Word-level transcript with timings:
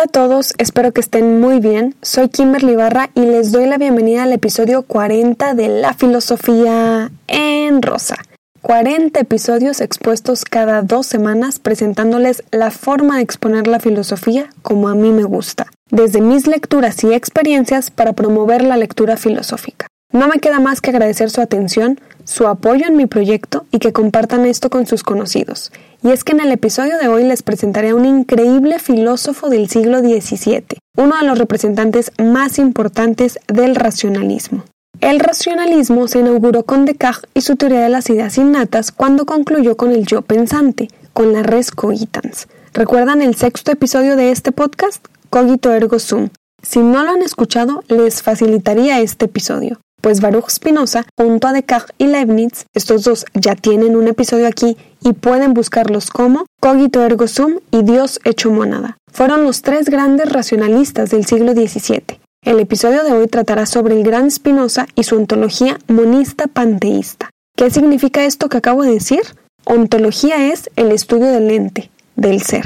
Hola 0.00 0.06
a 0.06 0.12
todos, 0.12 0.54
espero 0.56 0.92
que 0.92 1.02
estén 1.02 1.40
muy 1.42 1.60
bien. 1.60 1.94
Soy 2.00 2.30
Kimberly 2.30 2.74
Barra 2.74 3.10
y 3.14 3.20
les 3.20 3.52
doy 3.52 3.66
la 3.66 3.76
bienvenida 3.76 4.22
al 4.22 4.32
episodio 4.32 4.80
40 4.80 5.52
de 5.52 5.68
La 5.68 5.92
Filosofía 5.92 7.10
en 7.26 7.82
Rosa. 7.82 8.16
40 8.62 9.20
episodios 9.20 9.82
expuestos 9.82 10.46
cada 10.46 10.80
dos 10.80 11.04
semanas 11.04 11.58
presentándoles 11.58 12.44
la 12.50 12.70
forma 12.70 13.16
de 13.16 13.24
exponer 13.24 13.66
la 13.66 13.78
filosofía 13.78 14.48
como 14.62 14.88
a 14.88 14.94
mí 14.94 15.12
me 15.12 15.24
gusta, 15.24 15.66
desde 15.90 16.22
mis 16.22 16.46
lecturas 16.46 17.04
y 17.04 17.12
experiencias 17.12 17.90
para 17.90 18.14
promover 18.14 18.62
la 18.62 18.78
lectura 18.78 19.18
filosófica. 19.18 19.89
No 20.12 20.26
me 20.26 20.40
queda 20.40 20.58
más 20.58 20.80
que 20.80 20.90
agradecer 20.90 21.30
su 21.30 21.40
atención, 21.40 22.00
su 22.24 22.48
apoyo 22.48 22.84
en 22.84 22.96
mi 22.96 23.06
proyecto 23.06 23.66
y 23.70 23.78
que 23.78 23.92
compartan 23.92 24.44
esto 24.44 24.68
con 24.68 24.84
sus 24.84 25.04
conocidos. 25.04 25.70
Y 26.02 26.10
es 26.10 26.24
que 26.24 26.32
en 26.32 26.40
el 26.40 26.50
episodio 26.50 26.98
de 26.98 27.06
hoy 27.06 27.22
les 27.22 27.44
presentaré 27.44 27.90
a 27.90 27.94
un 27.94 28.04
increíble 28.04 28.80
filósofo 28.80 29.48
del 29.48 29.68
siglo 29.68 30.00
XVII, 30.00 30.78
uno 30.96 31.16
de 31.16 31.26
los 31.26 31.38
representantes 31.38 32.10
más 32.18 32.58
importantes 32.58 33.38
del 33.46 33.76
racionalismo. 33.76 34.64
El 35.00 35.20
racionalismo 35.20 36.08
se 36.08 36.18
inauguró 36.18 36.64
con 36.64 36.86
Descartes 36.86 37.30
y 37.32 37.42
su 37.42 37.54
teoría 37.54 37.82
de 37.82 37.88
las 37.88 38.10
ideas 38.10 38.36
innatas 38.36 38.90
cuando 38.90 39.26
concluyó 39.26 39.76
con 39.76 39.92
el 39.92 40.06
yo 40.06 40.22
pensante, 40.22 40.88
con 41.12 41.32
la 41.32 41.44
res 41.44 41.70
cogitans. 41.70 42.48
¿Recuerdan 42.74 43.22
el 43.22 43.36
sexto 43.36 43.70
episodio 43.70 44.16
de 44.16 44.32
este 44.32 44.50
podcast? 44.50 45.06
Cogito 45.30 45.72
ergo 45.72 46.00
sum. 46.00 46.30
Si 46.62 46.80
no 46.80 47.04
lo 47.04 47.12
han 47.12 47.22
escuchado, 47.22 47.84
les 47.86 48.22
facilitaría 48.22 49.00
este 49.00 49.26
episodio 49.26 49.78
pues 50.00 50.20
Baruch 50.20 50.50
Spinoza 50.50 51.04
junto 51.16 51.48
a 51.48 51.52
Descartes 51.52 51.94
y 51.98 52.06
Leibniz, 52.06 52.66
estos 52.74 53.04
dos 53.04 53.24
ya 53.34 53.54
tienen 53.54 53.96
un 53.96 54.08
episodio 54.08 54.46
aquí 54.46 54.76
y 55.02 55.12
pueden 55.12 55.54
buscarlos 55.54 56.10
como 56.10 56.46
Cogito 56.60 57.02
ergo 57.02 57.26
sum 57.26 57.60
y 57.70 57.82
Dios 57.82 58.20
hecho 58.24 58.50
monada. 58.50 58.96
Fueron 59.12 59.44
los 59.44 59.62
tres 59.62 59.86
grandes 59.86 60.30
racionalistas 60.30 61.10
del 61.10 61.24
siglo 61.26 61.52
XVII. 61.52 62.20
El 62.42 62.58
episodio 62.58 63.04
de 63.04 63.12
hoy 63.12 63.26
tratará 63.26 63.66
sobre 63.66 63.94
el 63.94 64.02
gran 64.02 64.30
Spinoza 64.30 64.86
y 64.94 65.04
su 65.04 65.16
ontología 65.16 65.78
monista 65.88 66.46
panteísta. 66.46 67.30
¿Qué 67.56 67.70
significa 67.70 68.24
esto 68.24 68.48
que 68.48 68.56
acabo 68.56 68.82
de 68.82 68.92
decir? 68.92 69.20
Ontología 69.64 70.46
es 70.50 70.70
el 70.76 70.90
estudio 70.90 71.26
del 71.26 71.50
ente, 71.50 71.90
del 72.16 72.40
ser. 72.40 72.64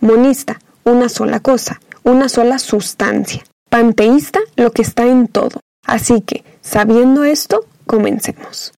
Monista, 0.00 0.60
una 0.84 1.08
sola 1.08 1.40
cosa, 1.40 1.80
una 2.02 2.28
sola 2.28 2.58
sustancia. 2.58 3.42
Panteísta, 3.70 4.40
lo 4.56 4.70
que 4.70 4.82
está 4.82 5.06
en 5.06 5.28
todo. 5.28 5.60
Así 5.86 6.20
que, 6.20 6.44
sabiendo 6.66 7.24
esto, 7.24 7.64
comencemos. 7.86 8.72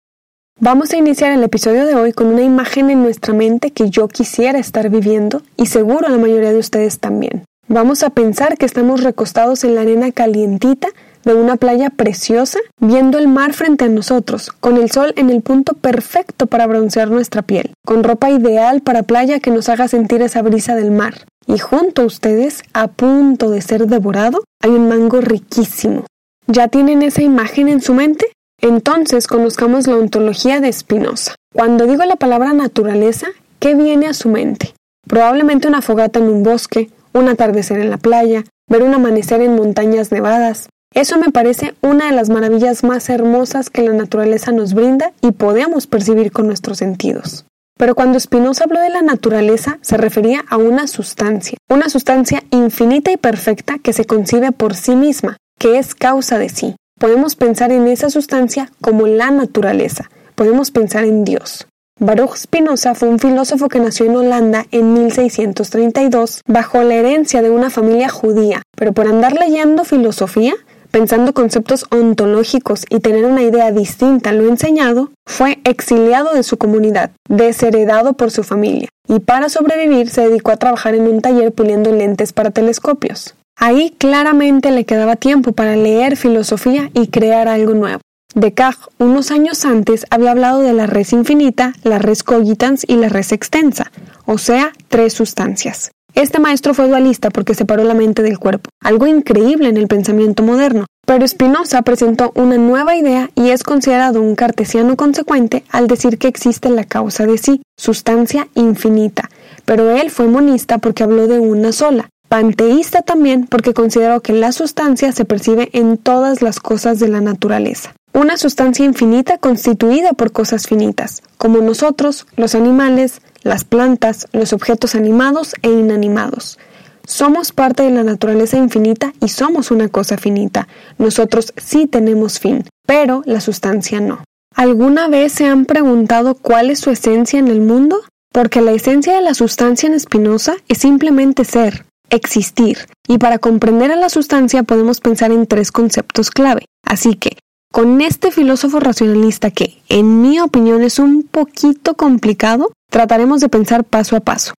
Vamos 0.61 0.93
a 0.93 0.97
iniciar 0.97 1.33
el 1.33 1.43
episodio 1.43 1.87
de 1.87 1.95
hoy 1.95 2.13
con 2.13 2.27
una 2.27 2.43
imagen 2.43 2.91
en 2.91 3.03
nuestra 3.03 3.33
mente 3.33 3.71
que 3.71 3.91
yo 3.91 4.09
quisiera 4.09 4.59
estar 4.59 4.91
viviendo 4.91 5.43
y 5.57 5.67
seguro 5.67 6.09
la 6.09 6.19
mayoría 6.19 6.53
de 6.53 6.59
ustedes 6.59 6.99
también. 6.99 7.45
Vamos 7.67 8.03
a 8.03 8.11
pensar 8.11 8.57
que 8.59 8.67
estamos 8.67 9.03
recostados 9.03 9.65
en 9.65 9.75
la 9.75 9.83
arena 9.83 10.11
calientita 10.13 10.89
de 11.25 11.35
una 11.35 11.57
playa 11.57 11.91
preciosa, 11.91 12.59
viendo 12.81 13.19
el 13.19 13.29
mar 13.29 13.53
frente 13.53 13.85
a 13.85 13.89
nosotros, 13.89 14.51
con 14.51 14.77
el 14.77 14.91
sol 14.91 15.13
en 15.17 15.31
el 15.31 15.43
punto 15.43 15.75
perfecto 15.75 16.47
para 16.47 16.67
broncear 16.67 17.11
nuestra 17.11 17.43
piel, 17.43 17.73
con 17.85 18.05
ropa 18.05 18.31
ideal 18.31 18.81
para 18.81 19.03
playa 19.03 19.41
que 19.41 19.51
nos 19.51 19.69
haga 19.69 19.89
sentir 19.89 20.23
esa 20.23 20.43
brisa 20.43 20.75
del 20.75 20.91
mar. 20.91 21.27
Y 21.47 21.59
junto 21.59 22.03
a 22.03 22.07
ustedes, 22.07 22.63
a 22.73 22.89
punto 22.89 23.51
de 23.51 23.63
ser 23.63 23.87
devorado, 23.87 24.45
hay 24.61 24.71
un 24.71 24.89
mango 24.89 25.21
riquísimo, 25.21 26.05
¿Ya 26.51 26.69
tienen 26.69 27.03
esa 27.03 27.21
imagen 27.21 27.69
en 27.69 27.83
su 27.83 27.93
mente? 27.93 28.33
Entonces 28.63 29.27
conozcamos 29.27 29.87
la 29.87 29.97
ontología 29.97 30.61
de 30.61 30.73
Spinoza. 30.73 31.35
Cuando 31.55 31.87
digo 31.87 32.07
la 32.07 32.17
palabra 32.17 32.55
naturaleza, 32.55 33.27
¿qué 33.59 33.75
viene 33.75 34.07
a 34.07 34.15
su 34.15 34.31
mente? 34.31 34.73
Probablemente 35.07 35.69
una 35.69 35.83
fogata 35.83 36.21
en 36.21 36.31
un 36.31 36.43
bosque, 36.43 36.89
un 37.13 37.29
atardecer 37.29 37.79
en 37.81 37.91
la 37.91 37.99
playa, 37.99 38.45
ver 38.67 38.83
un 38.83 38.95
amanecer 38.95 39.43
en 39.43 39.57
montañas 39.57 40.11
nevadas. 40.11 40.71
Eso 40.95 41.19
me 41.19 41.31
parece 41.31 41.75
una 41.83 42.07
de 42.07 42.13
las 42.13 42.31
maravillas 42.31 42.83
más 42.83 43.11
hermosas 43.11 43.69
que 43.69 43.83
la 43.83 43.93
naturaleza 43.93 44.51
nos 44.51 44.73
brinda 44.73 45.13
y 45.21 45.33
podemos 45.33 45.87
percibir 45.87 46.33
con 46.33 46.47
nuestros 46.47 46.79
sentidos. 46.79 47.45
Pero 47.77 47.95
cuando 47.95 48.19
Spinoza 48.19 48.65
habló 48.65 48.81
de 48.81 48.89
la 48.89 49.03
naturaleza, 49.03 49.79
se 49.83 49.99
refería 49.99 50.47
a 50.49 50.57
una 50.57 50.87
sustancia, 50.87 51.59
una 51.69 51.91
sustancia 51.91 52.43
infinita 52.51 53.13
y 53.13 53.19
perfecta 53.19 53.79
que 53.79 53.93
se 53.93 54.07
concibe 54.07 54.51
por 54.51 54.75
sí 54.75 54.97
misma, 54.97 55.37
que 55.59 55.79
es 55.79 55.95
causa 55.95 56.39
de 56.39 56.49
sí. 56.49 56.77
Podemos 56.99 57.37
pensar 57.37 57.71
en 57.73 57.87
esa 57.87 58.11
sustancia 58.11 58.71
como 58.81 59.07
la 59.07 59.31
naturaleza. 59.31 60.11
Podemos 60.35 60.71
pensar 60.71 61.05
en 61.05 61.25
Dios. 61.25 61.67
Baruch 62.01 62.37
Spinoza 62.37 62.95
fue 62.95 63.09
un 63.09 63.19
filósofo 63.19 63.69
que 63.69 63.81
nació 63.81 64.07
en 64.07 64.17
Holanda 64.17 64.67
en 64.71 64.93
1632 64.93 66.43
bajo 66.47 66.83
la 66.85 66.95
herencia 66.95 67.43
de 67.43 67.51
una 67.51 67.71
familia 67.71 68.09
judía, 68.09 68.63
pero 68.77 68.93
por 68.93 69.09
andar 69.09 69.33
leyendo 69.33 69.85
filosofía, 69.85 70.55
pensando 70.93 71.35
conceptos 71.35 71.87
ontológicos 71.91 72.85
y 72.89 73.01
tener 73.01 73.25
una 73.25 73.43
idea 73.43 73.73
distinta 73.73 74.31
a 74.31 74.33
lo 74.33 74.49
enseñado, 74.49 75.11
fue 75.27 75.59
exiliado 75.65 76.33
de 76.35 76.45
su 76.45 76.57
comunidad, 76.57 77.11
desheredado 77.29 78.13
por 78.13 78.31
su 78.31 78.45
familia, 78.45 78.89
y 79.09 79.19
para 79.19 79.49
sobrevivir 79.49 80.09
se 80.09 80.29
dedicó 80.29 80.53
a 80.53 80.57
trabajar 80.57 80.95
en 80.95 81.09
un 81.09 81.21
taller 81.21 81.53
puliendo 81.53 81.91
lentes 81.91 82.33
para 82.33 82.53
telescopios. 82.53 83.35
Ahí 83.61 83.93
claramente 83.99 84.71
le 84.71 84.85
quedaba 84.85 85.17
tiempo 85.17 85.51
para 85.51 85.75
leer 85.75 86.17
filosofía 86.17 86.91
y 86.95 87.09
crear 87.09 87.49
algo 87.49 87.75
nuevo. 87.75 88.01
Descartes, 88.37 88.87
unos 88.99 89.33
años 89.33 89.65
antes, 89.65 90.07
había 90.11 90.31
hablado 90.31 90.61
de 90.61 90.73
la 90.73 90.87
res 90.87 91.13
infinita, 91.13 91.73
la 91.83 91.99
res 91.99 92.23
cogitans 92.23 92.85
y 92.87 92.95
la 92.95 93.09
res 93.09 93.33
extensa, 93.33 93.91
o 94.27 94.39
sea, 94.39 94.73
tres 94.87 95.13
sustancias. 95.15 95.91
Este 96.15 96.39
maestro 96.39 96.73
fue 96.73 96.89
dualista 96.89 97.31
porque 97.31 97.55
separó 97.55 97.83
la 97.83 97.95
mente 97.95 98.23
del 98.23 98.39
cuerpo, 98.39 98.71
algo 98.81 99.09
increíble 99.09 99.69
en 99.69 99.77
el 99.77 99.89
pensamiento 99.89 100.45
moderno. 100.45 100.87
Pero 101.05 101.27
Spinoza 101.27 101.83
presentó 101.83 102.33
una 102.35 102.59
nueva 102.59 102.95
idea 102.95 103.31
y 103.35 103.51
es 103.51 103.65
considerado 103.65 104.21
un 104.21 104.37
cartesiano 104.37 104.95
consecuente 104.95 105.65
al 105.71 105.87
decir 105.87 106.19
que 106.19 106.29
existe 106.29 106.69
la 106.71 106.85
causa 106.85 107.27
de 107.27 107.39
sí, 107.39 107.63
sustancia 107.77 108.49
infinita. 108.55 109.31
Pero 109.65 109.91
él 109.91 110.11
fue 110.11 110.27
monista 110.27 110.79
porque 110.79 111.03
habló 111.03 111.27
de 111.27 111.41
una 111.41 111.73
sola, 111.73 112.09
Panteísta 112.29 113.01
también 113.01 113.47
porque 113.47 113.73
considero 113.73 114.21
que 114.21 114.35
la 114.35 114.53
sustancia 114.53 115.13
se 115.13 115.25
percibe 115.25 115.71
en 115.73 115.97
todas 115.97 116.43
las 116.43 116.61
cosas 116.61 116.99
de 117.01 117.09
la 117.09 117.23
naturaleza. 117.23 117.95
Una 118.13 118.37
sustancia 118.37 118.85
infinita 118.85 119.39
constituida 119.39 120.13
por 120.13 120.33
cosas 120.33 120.67
finitas, 120.67 121.23
como 121.39 121.59
nosotros, 121.59 122.27
los 122.37 122.55
animales, 122.55 123.23
las 123.43 123.65
plantas, 123.65 124.27
los 124.33 124.53
objetos 124.53 124.95
animados 124.95 125.55
e 125.63 125.71
inanimados. 125.71 126.59
Somos 127.07 127.53
parte 127.53 127.85
de 127.85 127.91
la 127.91 128.05
naturaleza 128.05 128.59
infinita 128.59 129.15
y 129.21 129.29
somos 129.29 129.71
una 129.71 129.89
cosa 129.89 130.19
finita. 130.19 130.69
Nosotros 130.99 131.55
sí 131.57 131.87
tenemos 131.87 132.41
fin, 132.41 132.65
pero 132.85 133.23
la 133.25 133.41
sustancia 133.41 134.01
no. 134.01 134.23
¿Alguna 134.55 135.09
vez 135.09 135.33
se 135.33 135.47
han 135.47 135.65
preguntado 135.65 136.35
cuál 136.35 136.69
es 136.69 136.81
su 136.81 136.91
esencia 136.91 137.39
en 137.39 137.49
el 137.49 137.63
mundo? 137.63 138.03
Porque 138.33 138.61
la 138.61 138.73
esencia 138.73 139.15
de 139.15 139.23
la 139.23 139.33
sustancia 139.33 139.87
en 139.87 139.95
Espinosa 139.95 140.57
es 140.69 140.79
simplemente 140.79 141.45
ser, 141.45 141.87
existir. 142.11 142.87
Y 143.07 143.19
para 143.19 143.39
comprender 143.39 143.91
a 143.93 143.97
la 143.97 144.09
sustancia 144.09 144.63
podemos 144.63 145.01
pensar 145.01 145.33
en 145.33 145.47
tres 145.47 145.73
conceptos 145.73 146.31
clave. 146.31 146.65
Así 146.85 147.15
que, 147.15 147.39
con 147.71 148.01
este 148.01 148.31
filósofo 148.31 148.81
racionalista 148.81 149.51
que, 149.51 149.83
en 149.89 150.23
mi 150.23 150.41
opinión, 150.41 150.83
es 150.83 150.99
un 150.99 151.23
poquito 151.23 151.95
complicado, 151.95 152.73
trataremos 152.91 153.41
de 153.41 153.49
pensar 153.49 153.85
paso 153.85 154.17
a 154.17 154.21
paso. 154.21 154.55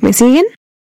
¿Me 0.00 0.12
siguen? 0.12 0.44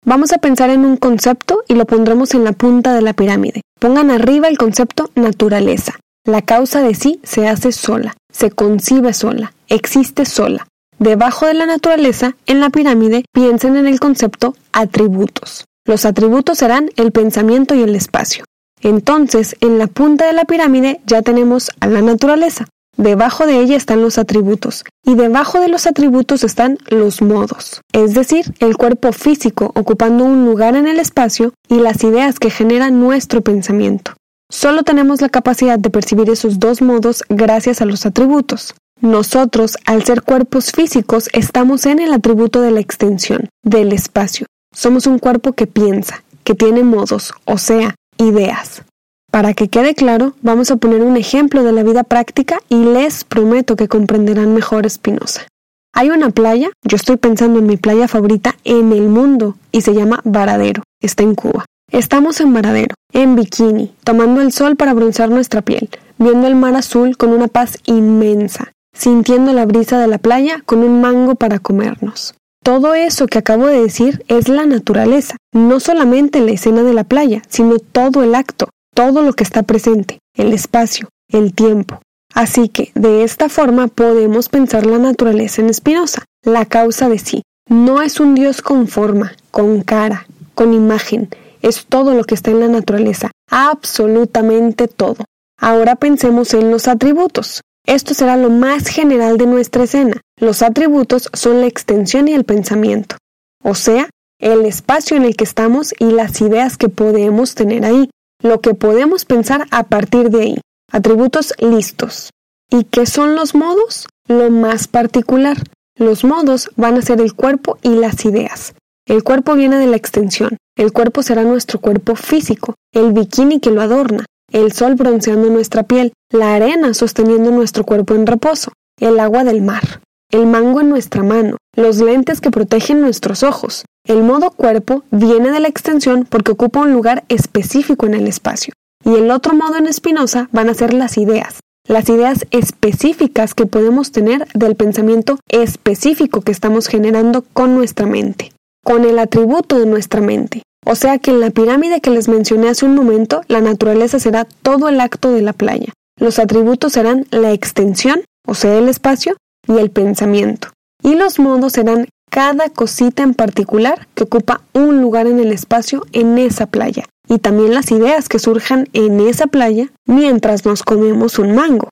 Vamos 0.05 0.33
a 0.33 0.39
pensar 0.39 0.69
en 0.71 0.85
un 0.85 0.99
concepto 0.99 1.63
y 1.67 1.75
lo 1.75 1.87
pondremos 1.87 2.35
en 2.35 2.45
la 2.45 2.53
punta 2.53 2.93
de 2.93 3.01
la 3.01 3.15
pirámide. 3.15 3.63
Pongan 3.81 4.11
arriba 4.11 4.49
el 4.49 4.59
concepto 4.59 5.11
naturaleza. 5.15 5.95
La 6.27 6.43
causa 6.43 6.83
de 6.83 6.95
sí 6.95 7.21
se 7.23 7.49
hace 7.49 7.73
sola, 7.73 8.15
se 8.33 8.51
concibe 8.51 9.13
sola, 9.13 9.53
existe 9.69 10.25
sola. 10.25 10.67
Debajo 10.99 11.47
de 11.47 11.55
la 11.55 11.67
naturaleza, 11.67 12.37
en 12.47 12.61
la 12.61 12.71
pirámide, 12.71 13.25
piensen 13.33 13.77
en 13.77 13.87
el 13.87 14.01
concepto 14.01 14.55
atributos. 14.73 15.65
Los 15.87 16.07
atributos 16.07 16.59
serán 16.59 16.91
el 16.97 17.13
pensamiento 17.13 17.75
y 17.75 17.83
el 17.83 17.95
espacio. 17.95 18.45
Entonces, 18.81 19.57
en 19.61 19.79
la 19.79 19.87
punta 19.87 20.27
de 20.27 20.33
la 20.33 20.45
pirámide 20.45 21.01
ya 21.07 21.23
tenemos 21.23 21.71
a 21.81 21.87
la 21.89 22.01
naturaleza. 22.01 22.67
Debajo 22.97 23.47
de 23.47 23.61
ella 23.61 23.77
están 23.77 24.03
los 24.03 24.19
atributos 24.19 24.85
y 25.05 25.17
debajo 25.17 25.59
de 25.59 25.69
los 25.69 25.87
atributos 25.87 26.45
están 26.45 26.79
los 26.89 27.23
modos, 27.23 27.81
es 27.93 28.15
decir, 28.15 28.55
el 28.61 28.77
cuerpo 28.77 29.13
físico 29.13 29.73
ocupando 29.75 30.25
un 30.25 30.47
lugar 30.47 30.77
en 30.77 30.87
el 30.87 31.01
espacio 31.01 31.55
y 31.69 31.81
las 31.81 32.05
ideas 32.05 32.39
que 32.39 32.51
generan 32.51 33.01
nuestro 33.01 33.41
pensamiento. 33.41 34.13
Solo 34.49 34.85
tenemos 34.85 35.21
la 35.21 35.29
capacidad 35.29 35.79
de 35.79 35.91
percibir 35.91 36.31
esos 36.31 36.61
dos 36.61 36.83
modos 36.83 37.25
gracias 37.29 37.81
a 37.81 37.85
los 37.85 38.07
atributos. 38.07 38.75
Nosotros, 39.01 39.77
al 39.87 40.05
ser 40.05 40.23
cuerpos 40.23 40.71
físicos, 40.71 41.29
estamos 41.33 41.87
en 41.87 41.99
el 41.99 42.13
atributo 42.13 42.61
de 42.61 42.71
la 42.71 42.81
extensión, 42.81 43.49
del 43.65 43.93
espacio, 43.93 44.47
somos 44.75 45.07
un 45.07 45.19
cuerpo 45.19 45.53
que 45.53 45.67
piensa, 45.67 46.23
que 46.45 46.55
tiene 46.55 46.85
modos, 46.85 47.33
o 47.45 47.59
sea, 47.59 47.95
ideas. 48.19 48.83
Para 49.31 49.55
que 49.55 49.69
quede 49.69 49.95
claro, 49.95 50.35
vamos 50.43 50.71
a 50.71 50.77
poner 50.77 51.03
un 51.03 51.17
ejemplo 51.17 51.65
de 51.65 51.73
la 51.73 51.83
vida 51.83 52.05
práctica 52.05 52.59
y 52.69 52.85
les 52.85 53.25
prometo 53.25 53.75
que 53.75 53.89
comprenderán 53.89 54.55
mejor 54.55 54.87
Espinosa. 54.87 55.49
Hay 55.93 56.11
una 56.11 56.31
playa, 56.31 56.71
yo 56.83 56.97
estoy 56.97 57.17
pensando 57.17 57.59
en 57.59 57.67
mi 57.67 57.77
playa 57.77 58.09
favorita 58.09 58.57
en 58.65 58.93
el 58.93 59.09
mundo 59.09 59.57
y 59.73 59.81
se 59.81 59.95
llama 59.95 60.21
Varadero, 60.25 60.83
está 61.01 61.23
en 61.23 61.35
Cuba. 61.35 61.65
Estamos 61.91 62.41
en 62.41 62.53
Varadero, 62.53 62.95
en 63.13 63.37
bikini, 63.37 63.95
tomando 64.03 64.41
el 64.41 64.53
sol 64.53 64.75
para 64.77 64.95
broncear 64.95 65.31
nuestra 65.31 65.63
piel, 65.63 65.89
viendo 66.19 66.47
el 66.49 66.57
mar 66.57 66.75
azul 66.75 67.17
con 67.17 67.31
una 67.31 67.47
paz 67.47 67.79
inmensa, 67.87 68.73
sintiendo 68.93 69.53
la 69.53 69.67
brisa 69.67 69.99
de 69.99 70.09
la 70.09 70.19
playa 70.19 70.63
con 70.67 70.81
un 70.81 71.01
mango 71.01 71.37
para 71.37 71.61
comernos. 71.61 72.35
Todo 72.65 72.95
eso 72.95 73.27
que 73.27 73.37
acabo 73.37 73.67
de 73.67 73.83
decir 73.83 74.25
es 74.27 74.49
la 74.49 74.65
naturaleza, 74.65 75.37
no 75.53 75.81
solamente 75.81 76.41
la 76.41 76.53
escena 76.53 76.83
de 76.83 76.95
la 76.95 77.05
playa, 77.05 77.43
sino 77.47 77.79
todo 77.79 78.23
el 78.23 78.35
acto, 78.35 78.71
todo 78.95 79.21
lo 79.21 79.35
que 79.35 79.45
está 79.45 79.65
presente, 79.65 80.19
el 80.35 80.55
espacio, 80.55 81.11
el 81.29 81.53
tiempo. 81.53 82.01
Así 82.33 82.71
que, 82.71 82.91
de 82.95 83.23
esta 83.23 83.51
forma 83.51 83.89
podemos 83.89 84.49
pensar 84.49 84.87
la 84.87 84.97
naturaleza 84.97 85.61
en 85.61 85.75
Spinoza, 85.75 86.25
la 86.43 86.65
causa 86.65 87.11
de 87.11 87.19
sí. 87.19 87.43
No 87.69 88.01
es 88.01 88.19
un 88.19 88.35
Dios 88.35 88.63
con 88.63 88.89
forma, 88.89 89.33
con 89.51 89.83
cara, 89.83 90.27
con 90.55 90.73
imagen, 90.73 91.29
es 91.61 91.85
todo 91.85 92.15
lo 92.15 92.25
que 92.25 92.35
está 92.35 92.51
en 92.51 92.61
la 92.61 92.69
naturaleza, 92.69 93.31
absolutamente 93.51 94.89
todo. 94.89 95.27
Ahora 95.61 95.97
pensemos 95.97 96.55
en 96.55 96.71
los 96.71 96.89
atributos. 96.89 97.61
Esto 97.87 98.15
será 98.15 98.37
lo 98.37 98.51
más 98.51 98.87
general 98.89 99.37
de 99.37 99.47
nuestra 99.47 99.85
escena. 99.85 100.21
Los 100.39 100.63
atributos 100.63 101.29
son 101.33 101.61
la 101.61 101.67
extensión 101.67 102.29
y 102.29 102.33
el 102.33 102.45
pensamiento, 102.45 103.17
o 103.63 103.75
sea, 103.75 104.09
el 104.41 104.65
espacio 104.65 105.17
en 105.17 105.25
el 105.25 105.37
que 105.37 105.45
estamos 105.45 105.95
y 105.99 106.07
las 106.07 106.41
ideas 106.41 106.77
que 106.77 106.89
podemos 106.89 107.55
tener 107.55 107.85
ahí, 107.85 108.11
lo 108.43 108.61
que 108.61 108.75
podemos 108.75 109.25
pensar 109.25 109.67
a 109.71 109.85
partir 109.85 110.31
de 110.31 110.43
ahí. 110.43 110.61
Atributos 110.91 111.55
listos. 111.59 112.31
¿Y 112.71 112.85
qué 112.85 113.07
son 113.07 113.35
los 113.37 113.55
modos? 113.55 114.07
Lo 114.29 114.51
más 114.51 114.89
particular. 114.89 115.59
Los 115.97 116.25
modos 116.25 116.71
van 116.77 116.97
a 116.97 117.03
ser 117.03 117.21
el 117.21 117.35
cuerpo 117.35 117.79
y 117.83 117.91
las 117.91 118.25
ideas. 118.25 118.75
El 119.07 119.23
cuerpo 119.23 119.55
viene 119.55 119.77
de 119.77 119.87
la 119.87 119.97
extensión. 119.97 120.57
El 120.77 120.93
cuerpo 120.93 121.23
será 121.23 121.43
nuestro 121.43 121.81
cuerpo 121.81 122.17
físico, 122.17 122.75
el 122.93 123.13
bikini 123.13 123.61
que 123.61 123.71
lo 123.71 123.81
adorna, 123.81 124.25
el 124.55 124.71
sol 124.71 124.95
bronceando 124.95 125.51
nuestra 125.51 125.83
piel, 125.83 126.13
la 126.31 126.55
arena 126.55 126.95
sosteniendo 126.95 127.51
nuestro 127.51 127.83
cuerpo 127.83 128.15
en 128.15 128.25
reposo, 128.25 128.73
el 129.01 129.19
agua 129.19 129.43
del 129.43 129.63
mar, 129.63 130.01
el 130.31 130.47
mango 130.47 130.81
en 130.81 130.89
nuestra 130.89 131.25
mano, 131.25 131.57
los 131.77 131.99
lentes 131.99 132.41
que 132.41 132.53
protegen 132.53 133.01
nuestros 133.01 133.43
ojos. 133.43 133.85
El 134.07 134.23
modo 134.23 134.53
cuerpo 134.53 135.03
viene 135.11 135.51
de 135.51 135.59
la 135.59 135.67
extensión 135.67 136.25
porque 136.25 136.53
ocupa 136.53 136.83
un 136.83 136.93
lugar 136.93 137.25
específico 137.29 138.07
en 138.07 138.15
el 138.15 138.29
espacio. 138.29 138.73
Y 139.05 139.17
el 139.17 139.33
otro 139.33 139.55
modo 139.55 139.77
en 139.77 139.93
Spinoza 139.93 140.49
van 140.53 140.69
a 140.69 140.75
ser 140.75 140.95
las 140.95 141.19
ideas, 141.19 141.59
las 141.89 142.09
ideas 142.09 142.47
específicas 142.53 143.55
que 143.55 143.67
podemos 143.67 144.13
tener 144.13 144.47
del 144.55 144.77
pensamiento 144.77 145.41
específico 145.49 146.43
que 146.43 146.53
estamos 146.53 146.87
generando 146.87 147.45
con 147.53 147.75
nuestra 147.75 148.07
mente, 148.07 148.53
con 148.85 149.05
el 149.05 149.19
atributo 149.19 149.81
de 149.81 149.87
nuestra 149.87 150.21
mente. 150.21 150.63
O 150.85 150.95
sea 150.95 151.19
que 151.19 151.31
en 151.31 151.41
la 151.41 151.51
pirámide 151.51 152.01
que 152.01 152.11
les 152.11 152.29
mencioné 152.29 152.69
hace 152.69 152.85
un 152.85 152.95
momento, 152.95 153.43
la 153.49 153.61
naturaleza 153.61 154.19
será 154.19 154.45
todo 154.45 154.89
el 154.89 155.01
acto 155.01 155.33
de 155.33 155.43
la 155.43 155.53
playa. 155.53 155.93
Los 156.19 156.39
atributos 156.39 156.93
serán 156.93 157.27
la 157.31 157.53
extensión, 157.53 158.23
o 158.47 158.55
sea, 158.55 158.77
el 158.77 158.89
espacio, 158.89 159.37
y 159.67 159.79
el 159.79 159.91
pensamiento. 159.91 160.69
Y 161.03 161.15
los 161.15 161.39
modos 161.39 161.73
serán 161.73 162.07
cada 162.31 162.69
cosita 162.69 163.23
en 163.23 163.35
particular 163.35 164.09
que 164.15 164.25
ocupa 164.25 164.63
un 164.73 165.01
lugar 165.01 165.27
en 165.27 165.39
el 165.39 165.53
espacio 165.53 166.05
en 166.13 166.39
esa 166.39 166.67
playa. 166.67 167.05
Y 167.29 167.39
también 167.39 167.73
las 167.73 167.91
ideas 167.91 168.29
que 168.29 168.39
surjan 168.39 168.89
en 168.93 169.21
esa 169.21 169.47
playa 169.47 169.89
mientras 170.07 170.67
nos 170.67 170.83
comemos 170.83 171.39
un 171.39 171.55
mango. 171.55 171.89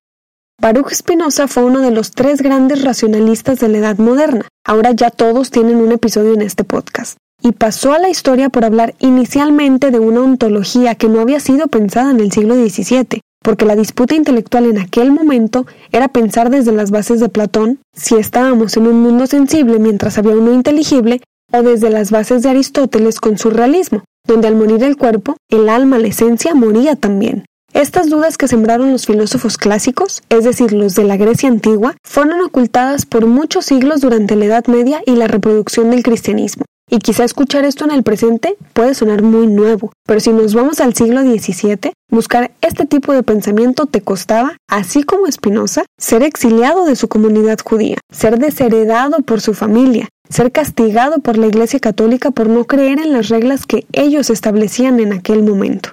Baruch 0.60 0.92
Spinoza 0.92 1.48
fue 1.48 1.64
uno 1.64 1.80
de 1.80 1.90
los 1.90 2.10
tres 2.10 2.42
grandes 2.42 2.84
racionalistas 2.84 3.58
de 3.58 3.68
la 3.68 3.78
Edad 3.78 3.98
Moderna. 3.98 4.46
Ahora 4.64 4.92
ya 4.92 5.10
todos 5.10 5.50
tienen 5.50 5.76
un 5.76 5.92
episodio 5.92 6.34
en 6.34 6.42
este 6.42 6.64
podcast 6.64 7.16
y 7.42 7.52
pasó 7.52 7.92
a 7.92 7.98
la 7.98 8.08
historia 8.08 8.48
por 8.48 8.64
hablar 8.64 8.94
inicialmente 9.00 9.90
de 9.90 9.98
una 9.98 10.20
ontología 10.20 10.94
que 10.94 11.08
no 11.08 11.20
había 11.20 11.40
sido 11.40 11.66
pensada 11.66 12.10
en 12.12 12.20
el 12.20 12.30
siglo 12.30 12.54
XVII, 12.54 13.20
porque 13.42 13.64
la 13.64 13.76
disputa 13.76 14.14
intelectual 14.14 14.66
en 14.66 14.78
aquel 14.78 15.10
momento 15.10 15.66
era 15.90 16.08
pensar 16.08 16.50
desde 16.50 16.72
las 16.72 16.90
bases 16.90 17.20
de 17.20 17.28
Platón 17.28 17.80
si 17.92 18.14
estábamos 18.14 18.76
en 18.76 18.86
un 18.86 19.02
mundo 19.02 19.26
sensible 19.26 19.78
mientras 19.78 20.18
había 20.18 20.36
uno 20.36 20.52
inteligible, 20.52 21.20
o 21.52 21.62
desde 21.62 21.90
las 21.90 22.10
bases 22.10 22.42
de 22.42 22.50
Aristóteles 22.50 23.20
con 23.20 23.36
su 23.36 23.50
realismo, 23.50 24.04
donde 24.26 24.48
al 24.48 24.56
morir 24.56 24.82
el 24.84 24.96
cuerpo, 24.96 25.36
el 25.50 25.68
alma, 25.68 25.98
la 25.98 26.08
esencia, 26.08 26.54
moría 26.54 26.96
también. 26.96 27.44
Estas 27.74 28.08
dudas 28.08 28.38
que 28.38 28.48
sembraron 28.48 28.92
los 28.92 29.06
filósofos 29.06 29.56
clásicos, 29.56 30.22
es 30.28 30.44
decir, 30.44 30.72
los 30.72 30.94
de 30.94 31.04
la 31.04 31.16
Grecia 31.16 31.48
antigua, 31.48 31.96
fueron 32.04 32.40
ocultadas 32.42 33.06
por 33.06 33.26
muchos 33.26 33.64
siglos 33.64 34.02
durante 34.02 34.36
la 34.36 34.44
Edad 34.44 34.66
Media 34.66 35.02
y 35.06 35.16
la 35.16 35.26
reproducción 35.26 35.90
del 35.90 36.02
cristianismo. 36.02 36.64
Y 36.92 36.98
quizá 36.98 37.24
escuchar 37.24 37.64
esto 37.64 37.86
en 37.86 37.90
el 37.90 38.02
presente 38.02 38.54
puede 38.74 38.94
sonar 38.94 39.22
muy 39.22 39.46
nuevo, 39.46 39.92
pero 40.06 40.20
si 40.20 40.30
nos 40.30 40.52
vamos 40.52 40.78
al 40.78 40.92
siglo 40.92 41.22
XVII, 41.22 41.94
buscar 42.10 42.50
este 42.60 42.84
tipo 42.84 43.14
de 43.14 43.22
pensamiento 43.22 43.86
te 43.86 44.02
costaba, 44.02 44.58
así 44.68 45.02
como 45.02 45.32
Spinoza, 45.32 45.86
ser 45.98 46.22
exiliado 46.22 46.84
de 46.84 46.94
su 46.94 47.08
comunidad 47.08 47.58
judía, 47.64 47.96
ser 48.12 48.38
desheredado 48.38 49.22
por 49.22 49.40
su 49.40 49.54
familia, 49.54 50.10
ser 50.28 50.52
castigado 50.52 51.20
por 51.20 51.38
la 51.38 51.46
Iglesia 51.46 51.80
Católica 51.80 52.30
por 52.30 52.50
no 52.50 52.66
creer 52.66 53.00
en 53.00 53.14
las 53.14 53.30
reglas 53.30 53.64
que 53.64 53.86
ellos 53.92 54.28
establecían 54.28 55.00
en 55.00 55.14
aquel 55.14 55.42
momento. 55.42 55.92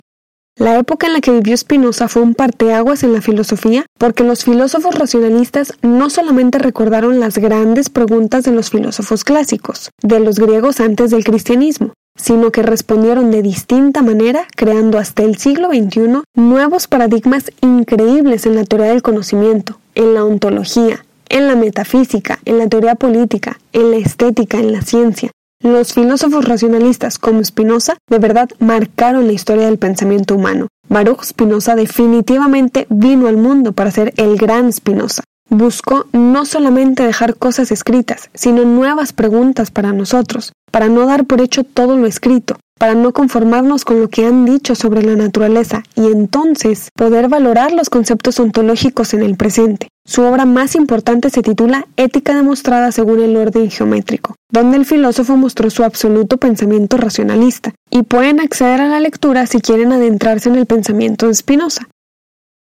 La 0.59 0.77
época 0.77 1.07
en 1.07 1.13
la 1.13 1.21
que 1.21 1.31
vivió 1.31 1.55
Spinoza 1.55 2.09
fue 2.09 2.21
un 2.21 2.35
parteaguas 2.35 3.03
en 3.03 3.13
la 3.13 3.21
filosofía 3.21 3.85
porque 3.97 4.25
los 4.25 4.43
filósofos 4.43 4.93
racionalistas 4.93 5.71
no 5.81 6.09
solamente 6.09 6.59
recordaron 6.59 7.21
las 7.21 7.37
grandes 7.37 7.89
preguntas 7.89 8.43
de 8.43 8.51
los 8.51 8.69
filósofos 8.69 9.23
clásicos, 9.23 9.89
de 10.03 10.19
los 10.19 10.37
griegos 10.37 10.81
antes 10.81 11.11
del 11.11 11.23
cristianismo, 11.23 11.93
sino 12.17 12.51
que 12.51 12.61
respondieron 12.61 13.31
de 13.31 13.41
distinta 13.41 14.01
manera, 14.01 14.47
creando 14.53 14.97
hasta 14.97 15.23
el 15.23 15.37
siglo 15.37 15.69
XXI 15.69 16.23
nuevos 16.35 16.87
paradigmas 16.87 17.53
increíbles 17.61 18.45
en 18.45 18.55
la 18.55 18.65
teoría 18.65 18.89
del 18.89 19.01
conocimiento, 19.01 19.79
en 19.95 20.13
la 20.13 20.25
ontología, 20.25 21.05
en 21.29 21.47
la 21.47 21.55
metafísica, 21.55 22.39
en 22.43 22.57
la 22.57 22.67
teoría 22.67 22.95
política, 22.95 23.57
en 23.71 23.91
la 23.91 23.97
estética, 23.97 24.57
en 24.57 24.73
la 24.73 24.81
ciencia, 24.81 25.31
los 25.61 25.93
filósofos 25.93 26.45
racionalistas 26.45 27.17
como 27.17 27.43
Spinoza 27.43 27.97
de 28.09 28.19
verdad 28.19 28.49
marcaron 28.59 29.27
la 29.27 29.33
historia 29.33 29.65
del 29.65 29.77
pensamiento 29.77 30.35
humano. 30.35 30.67
Baruch 30.87 31.23
Spinoza 31.23 31.75
definitivamente 31.75 32.87
vino 32.89 33.27
al 33.27 33.37
mundo 33.37 33.73
para 33.73 33.91
ser 33.91 34.13
el 34.17 34.37
gran 34.37 34.71
Spinoza. 34.71 35.23
Buscó 35.49 36.05
no 36.13 36.45
solamente 36.45 37.03
dejar 37.03 37.35
cosas 37.35 37.71
escritas, 37.71 38.29
sino 38.33 38.63
nuevas 38.63 39.13
preguntas 39.13 39.71
para 39.71 39.91
nosotros, 39.91 40.53
para 40.71 40.87
no 40.87 41.05
dar 41.05 41.25
por 41.25 41.41
hecho 41.41 41.63
todo 41.63 41.97
lo 41.97 42.05
escrito, 42.05 42.57
para 42.79 42.95
no 42.95 43.13
conformarnos 43.13 43.85
con 43.85 43.99
lo 43.99 44.07
que 44.07 44.25
han 44.25 44.45
dicho 44.45 44.73
sobre 44.73 45.03
la 45.03 45.15
naturaleza 45.15 45.83
y 45.95 46.07
entonces 46.07 46.89
poder 46.95 47.27
valorar 47.27 47.73
los 47.73 47.89
conceptos 47.89 48.39
ontológicos 48.39 49.13
en 49.13 49.21
el 49.21 49.35
presente. 49.35 49.89
Su 50.05 50.23
obra 50.23 50.45
más 50.45 50.73
importante 50.73 51.29
se 51.29 51.43
titula 51.43 51.85
Ética 51.97 52.33
demostrada 52.33 52.91
según 52.91 53.19
el 53.19 53.37
orden 53.37 53.69
geométrico, 53.69 54.33
donde 54.51 54.77
el 54.77 54.85
filósofo 54.85 55.35
mostró 55.35 55.69
su 55.69 55.83
absoluto 55.83 56.37
pensamiento 56.37 56.97
racionalista, 56.97 57.75
y 57.91 58.03
pueden 58.03 58.39
acceder 58.39 58.81
a 58.81 58.87
la 58.87 58.99
lectura 58.99 59.45
si 59.45 59.59
quieren 59.59 59.91
adentrarse 59.91 60.49
en 60.49 60.55
el 60.55 60.65
pensamiento 60.65 61.27
de 61.27 61.35
Spinoza. 61.35 61.87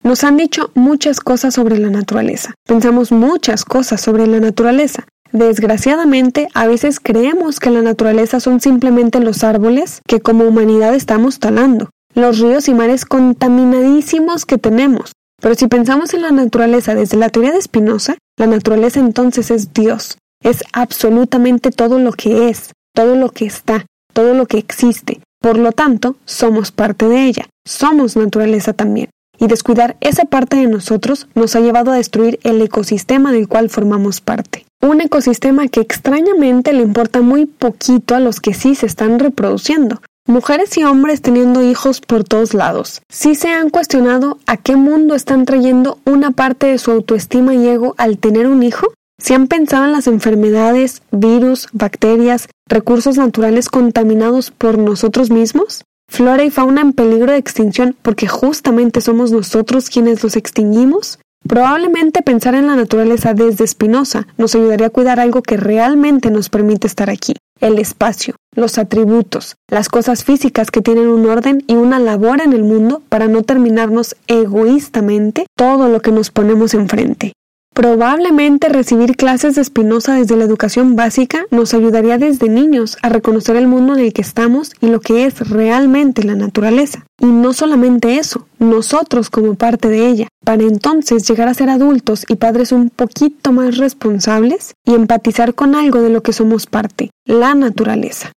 Nos 0.03 0.23
han 0.23 0.37
dicho 0.37 0.71
muchas 0.75 1.19
cosas 1.19 1.55
sobre 1.55 1.79
la 1.79 1.89
naturaleza, 1.89 2.53
pensamos 2.65 3.11
muchas 3.11 3.65
cosas 3.65 3.99
sobre 3.99 4.27
la 4.27 4.39
naturaleza. 4.39 5.05
Desgraciadamente, 5.33 6.47
a 6.53 6.67
veces 6.67 6.99
creemos 6.99 7.59
que 7.59 7.71
la 7.71 7.81
naturaleza 7.81 8.39
son 8.39 8.61
simplemente 8.61 9.19
los 9.19 9.43
árboles 9.43 10.01
que 10.07 10.21
como 10.21 10.45
humanidad 10.45 10.93
estamos 10.93 11.39
talando, 11.39 11.89
los 12.13 12.37
ríos 12.37 12.67
y 12.67 12.75
mares 12.75 13.03
contaminadísimos 13.03 14.45
que 14.45 14.59
tenemos, 14.59 15.11
pero 15.41 15.55
si 15.55 15.67
pensamos 15.67 16.13
en 16.13 16.21
la 16.21 16.31
naturaleza 16.31 16.93
desde 16.93 17.17
la 17.17 17.29
teoría 17.29 17.51
de 17.51 17.63
Spinoza, 17.63 18.15
la 18.37 18.45
naturaleza 18.45 18.99
entonces 18.99 19.49
es 19.49 19.73
Dios, 19.73 20.19
es 20.43 20.63
absolutamente 20.71 21.71
todo 21.71 21.97
lo 21.97 22.11
que 22.11 22.49
es, 22.49 22.71
todo 22.93 23.15
lo 23.15 23.29
que 23.29 23.45
está, 23.45 23.87
todo 24.13 24.35
lo 24.35 24.45
que 24.45 24.59
existe. 24.59 25.19
Por 25.41 25.57
lo 25.57 25.71
tanto, 25.71 26.15
somos 26.25 26.71
parte 26.71 27.09
de 27.09 27.25
ella, 27.25 27.47
somos 27.65 28.15
naturaleza 28.15 28.73
también. 28.73 29.09
Y 29.39 29.47
descuidar 29.47 29.97
esa 29.99 30.25
parte 30.25 30.57
de 30.57 30.67
nosotros 30.67 31.27
nos 31.33 31.55
ha 31.55 31.59
llevado 31.59 31.91
a 31.91 31.97
destruir 31.97 32.39
el 32.43 32.61
ecosistema 32.61 33.31
del 33.31 33.47
cual 33.47 33.69
formamos 33.69 34.21
parte. 34.21 34.65
Un 34.83 34.99
ecosistema 34.99 35.69
que 35.69 35.79
extrañamente 35.79 36.73
le 36.73 36.81
importa 36.81 37.21
muy 37.21 37.45
poquito 37.45 38.15
a 38.15 38.19
los 38.19 38.41
que 38.41 38.53
sí 38.53 38.75
se 38.75 38.85
están 38.85 39.17
reproduciendo, 39.17 40.01
Mujeres 40.25 40.77
y 40.77 40.85
hombres 40.85 41.21
teniendo 41.21 41.61
hijos 41.61 41.99
por 41.99 42.23
todos 42.23 42.53
lados. 42.53 43.01
Si 43.09 43.35
se 43.35 43.49
han 43.49 43.69
cuestionado 43.69 44.37
a 44.45 44.55
qué 44.55 44.77
mundo 44.77 45.15
están 45.15 45.43
trayendo 45.43 45.99
una 46.05 46.31
parte 46.31 46.67
de 46.67 46.77
su 46.77 46.91
autoestima 46.91 47.53
y 47.55 47.67
ego 47.67 47.93
al 47.97 48.17
tener 48.17 48.47
un 48.47 48.63
hijo? 48.63 48.87
¿Si 49.17 49.33
han 49.33 49.47
pensado 49.47 49.83
en 49.83 49.91
las 49.91 50.07
enfermedades, 50.07 51.01
virus, 51.11 51.67
bacterias, 51.73 52.47
recursos 52.69 53.17
naturales 53.17 53.67
contaminados 53.67 54.51
por 54.51 54.77
nosotros 54.77 55.29
mismos? 55.29 55.83
Flora 56.09 56.45
y 56.45 56.51
fauna 56.51 56.81
en 56.81 56.93
peligro 56.93 57.31
de 57.31 57.37
extinción 57.37 57.95
porque 58.01 58.27
justamente 58.27 59.01
somos 59.01 59.31
nosotros 59.33 59.89
quienes 59.89 60.23
los 60.23 60.37
extinguimos? 60.37 61.19
Probablemente 61.47 62.21
pensar 62.21 62.55
en 62.55 62.67
la 62.67 62.75
naturaleza 62.75 63.33
desde 63.33 63.67
Spinoza 63.67 64.27
nos 64.37 64.55
ayudaría 64.55 64.87
a 64.87 64.91
cuidar 64.91 65.19
algo 65.19 65.41
que 65.41 65.57
realmente 65.57 66.31
nos 66.31 66.49
permite 66.49 66.87
estar 66.87 67.09
aquí, 67.09 67.33
el 67.59 67.79
espacio, 67.79 68.35
los 68.55 68.77
atributos, 68.77 69.57
las 69.69 69.89
cosas 69.89 70.23
físicas 70.23 70.71
que 70.71 70.81
tienen 70.81 71.09
un 71.09 71.25
orden 71.29 71.63
y 71.67 71.75
una 71.75 71.99
labor 71.99 72.41
en 72.41 72.53
el 72.53 72.63
mundo 72.63 73.01
para 73.09 73.27
no 73.27 73.43
terminarnos 73.43 74.15
egoístamente 74.27 75.45
todo 75.57 75.89
lo 75.89 76.01
que 76.01 76.11
nos 76.11 76.31
ponemos 76.31 76.73
enfrente. 76.73 77.33
Probablemente 77.73 78.69
recibir 78.69 79.15
clases 79.15 79.55
de 79.55 79.63
Spinoza 79.63 80.13
desde 80.13 80.37
la 80.37 80.43
educación 80.43 80.95
básica 80.95 81.47
nos 81.49 81.73
ayudaría 81.73 82.19
desde 82.19 82.47
niños 82.47 82.99
a 83.01 83.09
reconocer 83.09 83.55
el 83.55 83.67
mundo 83.67 83.95
en 83.95 84.01
el 84.01 84.13
que 84.13 84.21
estamos 84.21 84.73
y 84.79 84.89
lo 84.89 84.99
que 84.99 85.25
es 85.25 85.49
realmente 85.49 86.21
la 86.21 86.35
naturaleza. 86.35 87.03
Y 87.19 87.25
no 87.25 87.51
solamente 87.51 88.17
eso, 88.17 88.47
nosotros 88.59 89.31
como 89.31 89.55
parte 89.55 89.89
de 89.89 90.07
ella, 90.07 90.27
para 90.45 90.61
entonces 90.61 91.27
llegar 91.27 91.47
a 91.47 91.55
ser 91.55 91.71
adultos 91.71 92.25
y 92.29 92.35
padres 92.35 92.71
un 92.71 92.91
poquito 92.91 93.51
más 93.51 93.77
responsables 93.77 94.75
y 94.85 94.93
empatizar 94.93 95.55
con 95.55 95.73
algo 95.73 95.99
de 96.03 96.11
lo 96.11 96.21
que 96.21 96.33
somos 96.33 96.67
parte, 96.67 97.09
la 97.25 97.55
naturaleza. 97.55 98.31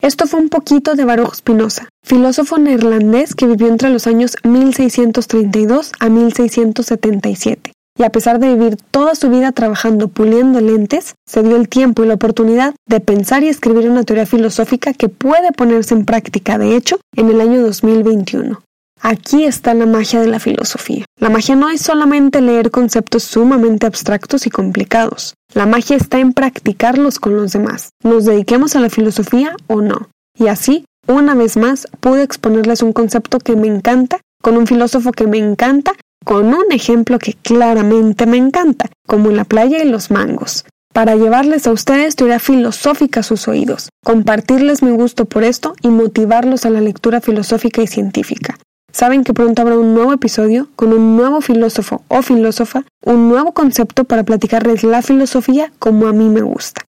Esto 0.00 0.26
fue 0.26 0.40
un 0.40 0.48
poquito 0.48 0.94
de 0.94 1.04
Baruch 1.04 1.34
Spinoza, 1.34 1.90
filósofo 2.02 2.56
neerlandés 2.56 3.34
que 3.34 3.46
vivió 3.46 3.68
entre 3.68 3.90
los 3.90 4.06
años 4.06 4.38
1632 4.44 5.92
a 6.00 6.08
1677 6.08 7.72
y 7.98 8.04
a 8.04 8.10
pesar 8.10 8.38
de 8.38 8.54
vivir 8.54 8.76
toda 8.90 9.14
su 9.14 9.28
vida 9.28 9.52
trabajando 9.52 10.08
puliendo 10.08 10.60
lentes, 10.60 11.14
se 11.26 11.42
dio 11.42 11.56
el 11.56 11.68
tiempo 11.68 12.02
y 12.02 12.06
la 12.06 12.14
oportunidad 12.14 12.74
de 12.88 13.00
pensar 13.00 13.42
y 13.42 13.48
escribir 13.48 13.90
una 13.90 14.04
teoría 14.04 14.26
filosófica 14.26 14.92
que 14.92 15.08
puede 15.08 15.52
ponerse 15.52 15.94
en 15.94 16.04
práctica, 16.04 16.58
de 16.58 16.76
hecho, 16.76 16.98
en 17.16 17.28
el 17.28 17.40
año 17.40 17.62
2021. 17.62 18.62
Aquí 19.04 19.44
está 19.44 19.74
la 19.74 19.84
magia 19.84 20.20
de 20.20 20.28
la 20.28 20.38
filosofía. 20.38 21.04
La 21.18 21.28
magia 21.28 21.56
no 21.56 21.68
es 21.68 21.82
solamente 21.82 22.40
leer 22.40 22.70
conceptos 22.70 23.24
sumamente 23.24 23.84
abstractos 23.84 24.46
y 24.46 24.50
complicados. 24.50 25.34
La 25.54 25.66
magia 25.66 25.96
está 25.96 26.20
en 26.20 26.32
practicarlos 26.32 27.18
con 27.18 27.36
los 27.36 27.52
demás, 27.52 27.90
nos 28.04 28.24
dediquemos 28.24 28.76
a 28.76 28.80
la 28.80 28.90
filosofía 28.90 29.56
o 29.66 29.82
no. 29.82 30.08
Y 30.38 30.46
así, 30.46 30.84
una 31.08 31.34
vez 31.34 31.56
más, 31.56 31.88
pude 32.00 32.22
exponerles 32.22 32.82
un 32.82 32.92
concepto 32.92 33.38
que 33.38 33.56
me 33.56 33.66
encanta, 33.66 34.20
con 34.40 34.56
un 34.56 34.66
filósofo 34.66 35.10
que 35.12 35.26
me 35.26 35.38
encanta 35.38 35.92
con 36.24 36.46
un 36.46 36.70
ejemplo 36.70 37.18
que 37.18 37.34
claramente 37.34 38.26
me 38.26 38.36
encanta, 38.36 38.90
como 39.06 39.30
la 39.30 39.44
playa 39.44 39.82
y 39.82 39.88
los 39.88 40.10
mangos, 40.10 40.64
para 40.92 41.16
llevarles 41.16 41.66
a 41.66 41.72
ustedes 41.72 42.16
teoría 42.16 42.38
filosófica 42.38 43.20
a 43.20 43.22
sus 43.22 43.48
oídos, 43.48 43.88
compartirles 44.04 44.82
mi 44.82 44.90
gusto 44.90 45.24
por 45.24 45.44
esto 45.44 45.74
y 45.82 45.88
motivarlos 45.88 46.66
a 46.66 46.70
la 46.70 46.80
lectura 46.80 47.20
filosófica 47.20 47.82
y 47.82 47.86
científica. 47.86 48.58
Saben 48.92 49.24
que 49.24 49.32
pronto 49.32 49.62
habrá 49.62 49.78
un 49.78 49.94
nuevo 49.94 50.12
episodio 50.12 50.68
con 50.76 50.92
un 50.92 51.16
nuevo 51.16 51.40
filósofo 51.40 52.02
o 52.08 52.20
filósofa, 52.20 52.84
un 53.04 53.28
nuevo 53.28 53.52
concepto 53.52 54.04
para 54.04 54.22
platicarles 54.22 54.84
la 54.84 55.00
filosofía 55.00 55.72
como 55.78 56.08
a 56.08 56.12
mí 56.12 56.28
me 56.28 56.42
gusta. 56.42 56.82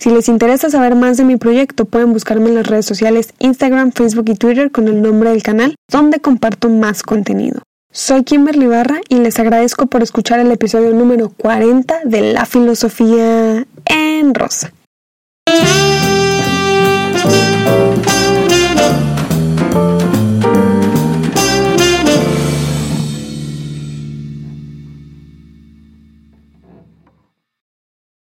Si 0.00 0.10
les 0.10 0.28
interesa 0.28 0.70
saber 0.70 0.94
más 0.94 1.16
de 1.16 1.24
mi 1.24 1.36
proyecto, 1.36 1.84
pueden 1.84 2.12
buscarme 2.12 2.50
en 2.50 2.54
las 2.54 2.68
redes 2.68 2.86
sociales 2.86 3.34
Instagram, 3.40 3.90
Facebook 3.90 4.28
y 4.28 4.36
Twitter 4.36 4.70
con 4.70 4.86
el 4.86 5.02
nombre 5.02 5.30
del 5.30 5.42
canal, 5.42 5.74
donde 5.90 6.20
comparto 6.20 6.68
más 6.68 7.02
contenido. 7.02 7.62
Soy 7.90 8.22
Kimberly 8.22 8.66
Barra 8.66 9.00
y 9.08 9.16
les 9.16 9.38
agradezco 9.38 9.86
por 9.86 10.02
escuchar 10.02 10.40
el 10.40 10.52
episodio 10.52 10.92
número 10.92 11.30
40 11.30 12.00
de 12.04 12.32
La 12.32 12.44
Filosofía 12.44 13.66
en 13.86 14.34
Rosa. 14.34 14.72